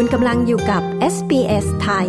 [0.00, 0.82] คุณกำลังอยู่กับ
[1.14, 2.08] SBS ไทย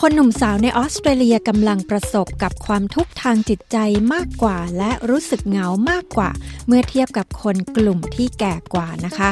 [0.00, 3.76] คนหนุ่มสาวในออสเตรเลียกำลังประสบกับความทุกข์ทางจิตใจ
[4.12, 6.30] มากกว่า และรู้สึกเหงามากกว่า
[6.66, 9.30] เมื่อเทียบกับคนกลุ่มที่แก่กว่านะคะ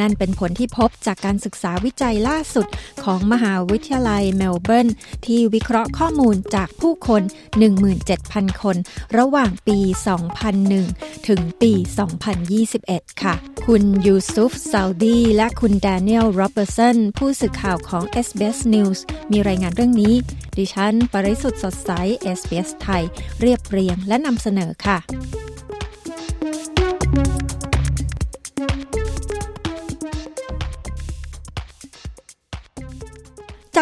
[0.00, 2.66] นั่นเป็นผลที่พบจากการศึกษาวิจัยล่าสุด
[3.04, 4.88] ของมหาวิทยาลัยเมลเบิร์น
[5.26, 7.22] ที่วิเคราะห์ข้อมูลจากผู้คน
[7.92, 8.76] 17,000 คน
[9.18, 9.78] ระหว่างปี
[10.52, 11.72] 2001 ถึงปี
[12.46, 13.34] 2021 ค่ะ
[13.66, 18.98] คุณยูซุฟซาลดีและคุณแดเนียลโรเบอร์สันผู้สื่อข่าวของ SBS News
[19.30, 20.14] มีรายงานเรื่องนี้
[20.56, 21.90] ดิฉัน ปริสุทธ์สดใส
[22.38, 23.02] SBS ไทย
[23.40, 24.98] เรียบเรียงและนำเสนอค่ะ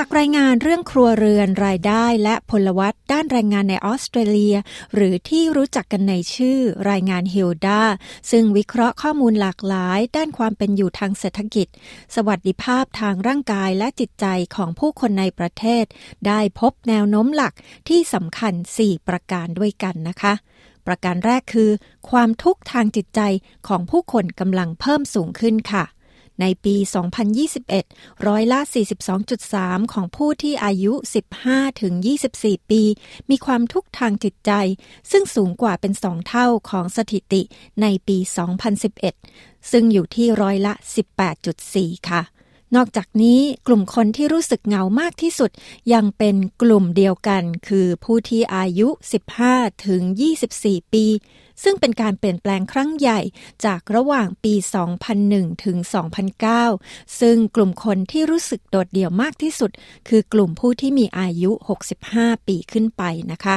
[0.07, 4.56] จากรายงานเรื่องครัวเรือนรายได้และพลวัตด้านแรงงานในออสเตรเลีย
[4.95, 6.59] หรือที่รู้จักกันในชื่อ
[6.91, 7.81] รายงานฮิลดา
[8.31, 11.67] ซึ่งวิเคราะห์ข้อมูลหลากหลาย ด้านความเป็นอยู่ทางเศรษฐกิจ
[12.15, 15.84] สวัสดิภาพทางร่างกายและจิตใจของผู้คนในประเทศ
[16.27, 17.55] ได้พบแนวโน้มหลัก
[17.89, 20.34] ที่สำคัญ 4 ประการด้วยกันนะคะ
[20.87, 21.71] ประการแรกคือ
[22.11, 23.21] ความทุกข์ทางจิตใจ
[23.69, 25.84] ของผู้คนกำลังเพิ่มสูงขึ้นค่ะ
[26.41, 26.77] ในปี
[27.51, 28.61] 2021 ร้อยละ
[29.27, 30.93] 42.3 ของผู้ที่อายุ
[31.37, 31.95] 15ถึง
[32.33, 32.83] 24 ปี
[33.31, 34.53] มีความทุกข์ทางจิตใจ
[35.11, 37.43] ซึ่งสูงกว่าเป็นสองเท่าของสถิติ
[37.83, 38.19] ในปี
[38.95, 40.73] 2011 ซึ่งอยู่ที่ร้อยละ
[41.41, 42.23] 18.4 ค่ะ
[42.77, 45.51] นอกจากนี้กลุ่มคนที่รู้สึกเหงามากที่สุด
[45.93, 48.89] ยังเป็นกลุ่มเดียวกัน คือผู้ที่อายุ
[49.37, 50.03] 15 ถึง
[50.49, 51.05] 24 ปี
[51.62, 53.20] ซึ่งเป็นการเปลี่ยนแปลงครั้งใหญ่
[53.64, 54.55] จากระหว่างปี
[55.08, 55.78] 2001 ถึง
[56.48, 59.70] 2009 ซึ่งกลุ่มคนที่รู้สึกโดดเดี่ยวมากที่สุด
[60.08, 61.50] คือกลุ่มผู้ที่มีอายุ
[62.00, 63.56] 65 ปีขึ้นไปนะคะ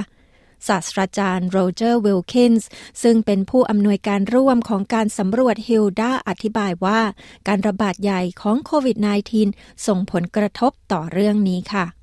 [0.67, 2.69] ศาสตราจารย์โรเจอร์วิลคินส์
[3.03, 6.99] ซึ่งเป็นผู้อำนวยการร่วมของการสำรวจฮิลดาอธิบายว่า
[7.47, 8.97] การระบาดใหญ่ของโควิด
[9.41, 11.96] -19 ส่งผลกระทบต่อเรื่องนี้ค่ะ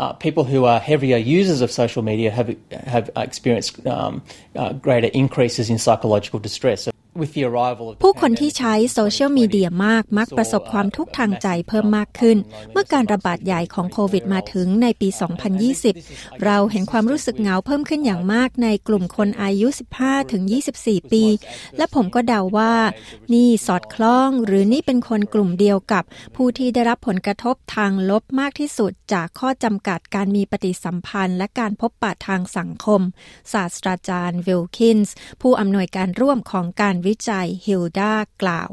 [0.00, 4.22] uh, people who are heavier users of social media have have experienced um,
[4.56, 6.84] uh, greater increases in psychological distress.
[6.84, 6.90] So
[8.02, 12.38] ผู้คนที่ใช้โซเชียลมีเดียมากมักประสบความทุกข์ทางใจเพิ่มมากขึ้น
[12.72, 15.08] เมื่อการระบาดใหญ่ของโควิดมาถึงในปี
[15.76, 19.68] 2020 เราเห็นความรู้สึกเหงาเพิ่มขึ้นอย่างมากในกลุ่มคนอายุ
[20.00, 20.42] 15 ถึง
[20.78, 21.24] 24 ปี
[21.76, 22.74] และผมก็เดาว่า
[23.32, 26.04] นี่สอดคล้องหรือนี่เป็นคนกลุ่มเดียวกับ
[26.36, 33.00] ผู้ที่ได้รับผลกระทบทางลบมากที่สุด จากข้อจำกัดการมีปฏิสัมพันธ์ และการพบปะทางสังคม
[33.52, 38.12] ศาสตราจารย์วิลคินส์ผู้อำนวยการร่วมของการวิจัยฮิลดา
[38.42, 38.70] กล่าว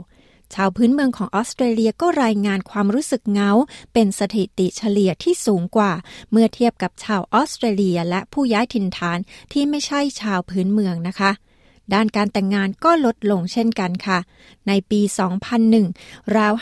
[0.54, 3.52] ชาวพื้นเมืองของออสเตรเลียก็รายงานความรู้สึกเงา
[3.94, 5.94] เป็นสถิติเฉลี่ยที่สูงกว่า
[6.32, 9.20] เมื่อเทียบกับชาวออสเตรเลียและผู้ย้ายถิ่นฐาน
[9.54, 11.32] ที่ไม่ใช่ชาวพื้นเมืองนะคะ
[11.94, 14.20] ด้านการแต่งงานก็ลดลงเช่นกันค่ะ
[14.68, 15.02] ในปี
[15.70, 16.54] 2001 ราว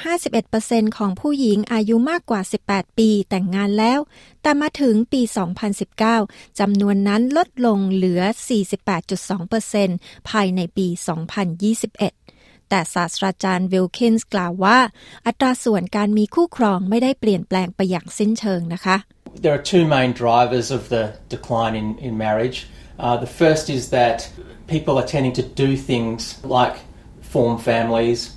[0.44, 4.00] 51%ของผู้หญิงอายุมากกว่า 18 ปีแต่งงานแล้ว
[4.42, 5.22] แต่มาถึงปี
[5.90, 8.22] 2019 จำนวนนั้นลดลงเหลือ
[9.06, 14.80] 48.2%ภายในปี 2021แต่ศาสตราจารย์วิลคินส์กล่าวว่า
[15.26, 18.98] อัตราส่วนการมีคู่ครองไม่ได้เปลี่ยนแปลงไปอย่างสิ้นเชิงนะคะ
[19.44, 21.04] There are two main drivers of the
[21.36, 22.58] decline in, in marriage.
[22.98, 24.32] Uh, the first is that
[24.68, 26.78] people are tending to do things like
[27.22, 28.36] form families,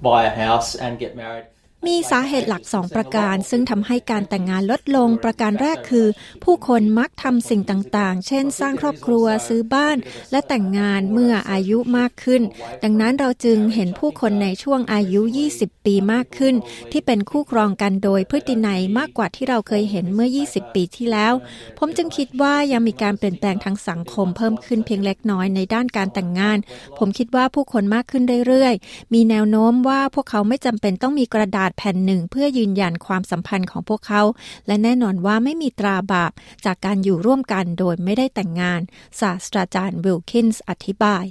[0.00, 1.46] buy a house, and get married.
[1.86, 6.06] มีสาเหตุหลักสองประการ ซึ่งทำให้การแต่งงานลดลงประการแรกคือ
[6.44, 9.96] ผู้คนมักทำสิ่งต่างๆ เช่น สร้างครอบครัวซื้อบ้าน
[10.30, 12.42] และแต่งงานเมื่ออายุมากขึ้น
[12.84, 15.22] ดังนั้นเราจึงเห็นผู้คนในช่วงอายุ
[15.54, 16.54] 20 ปีมากขึ้น
[16.92, 21.32] ที่เป็นคู่ครองกันโดยพฤตินัยมากกว่าที่เราเคยเห็นเมื่อ 20 ปีที่แล้ว
[21.78, 26.58] ผมจึงคิดว่ายังมีการเปลี่ยนแปลงทางสังคมเพิ่มขึ้นเพียงเล็กน้อยในด้านการแต่งงาน
[26.98, 34.22] ผมคิดว่าผู้คนมากขึ้นเรื่อยๆ มีแนวโน้มว่าพวกเขาไม่จำเป็นต้องมีกระดาษแผ่นหนึ่งเพื่อยืนยันความสัมพันธ์ของพวกเขา
[34.66, 36.32] และแน่นอนว่าไม่มีตราบาป
[36.64, 38.80] จากการอยู่ร่วมกันโดยไม่ได้แต่งงาน
[39.20, 41.24] ศาสตราจารย์วิลคินส์อธิบาย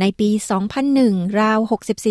[0.00, 0.30] ในปี
[0.84, 1.58] 2001 ราว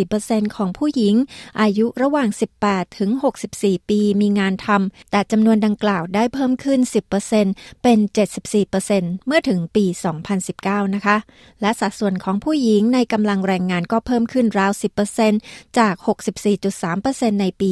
[0.01, 1.15] 64%ของผู้หญิง
[1.61, 2.29] อายุระหว่าง
[2.63, 3.11] 18 ถึง
[3.51, 6.79] 64 ปีมีงานทำ แต่จำนวนดังกล่าวได้เพิ่มขึ้น
[7.31, 7.99] 10%เป็น
[8.61, 9.85] 74%เมื่อถึงปี
[10.39, 11.17] 2019 นะคะ
[11.61, 14.71] และสัดส่วนของผู้หญิงในกำลังแรงงานก็เพิ่มขึ้นราว
[15.25, 15.95] 10%จาก
[16.67, 17.69] 64.3%ในปี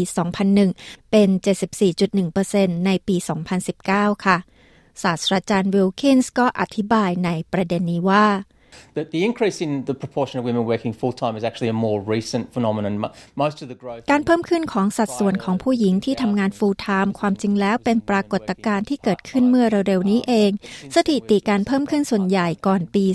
[0.56, 1.30] 2001 เป็น
[2.08, 3.16] 74.1%ในปี
[3.70, 4.38] 2019 ค่ะ
[5.04, 8.26] ศาสตราจารย์วิลคินส์ก็อธิบายในประเด็นนี้ว่า
[8.96, 12.00] The, the increase in the proportion of women working full time is actually a more
[12.16, 12.94] recent phenomenon.
[13.44, 20.52] Most of the growth การเพิ่มขึ้นของสัดส่วนของผู้หญิงที่ทำงาน full time ความจริงแล้วเป็นปรากฏการณ์ที่เกิดขึ้นเมื่อเร็วๆนี้เอง
[20.96, 23.06] สถิติการเพิ่มขึ้นส่วนใหญ่ก่อนปี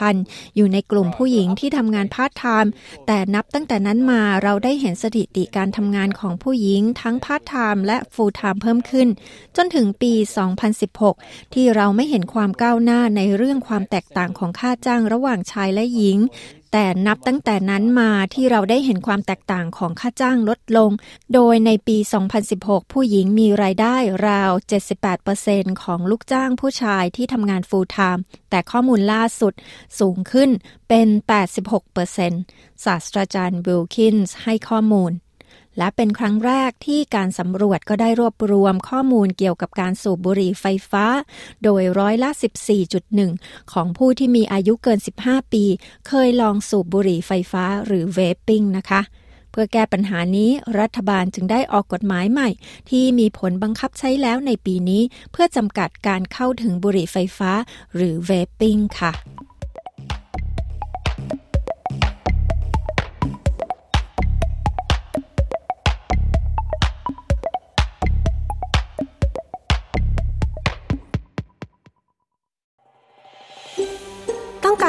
[0.00, 2.70] 2000 อยู่ในกลุ่มผู้หญิงที่ทำงาน part time
[3.06, 9.08] แต่นับตั้งแต่นั้นมาเราได้เห็นสถิติการทำงานของผู้หญิงทั้ง part time และ full time เพิ่มขึ้น
[9.56, 10.12] จนถึงปี
[10.78, 16.18] 2016 ที่เราไม่เห็นความก้าวหน้าในเรื่องความแตกต่างของค่าจ้างระหว่างชายและหญิง
[16.72, 20.90] แต่นับตั้งแต่นั้นมาที่เราได้เห็นความแตกต่างของค่าจ้างลดลง
[21.34, 21.96] โดยในปี
[22.44, 23.96] 2016 ผู้หญิงมีรายได้
[24.28, 24.52] ราว
[25.16, 28.20] 78%ของลูกจ้างผู้ชายที่ทำงาน full time
[28.50, 29.52] แต่ข้อมูลล่าสุด
[30.00, 30.50] สูงขึ้น
[30.88, 31.08] เป็น
[32.36, 35.12] 86%ศาสตราจารย์วิลคินส์ให้ข้อมูล
[35.78, 41.04] และเป็นครั้งแรกที่การสำรวจก็ได้รวบรวมข้อมูลเกี่ยวกับการสูบบุหรี่ไฟฟ้า
[41.62, 42.30] โดยร้อยละ
[43.00, 45.64] 14.1 ของผู้ที่มีอายุเกิน 15 ปี
[46.08, 49.02] เคยลองสูบบุหรี่ไฟฟ้าหรือ vaping นะคะ
[49.50, 50.50] เพื่อแก้ปัญหานี้
[50.80, 52.48] รัฐบาลจึงได้ออกกฎหมายใหม่
[52.90, 55.02] ที่มีผลบังคับใช้แล้วในปีนี้
[55.32, 57.50] เพื่อจำกัดการเข้าถึงบุหรี่ไฟฟ้า
[57.94, 59.12] หรือเวปปิ้งค่ะ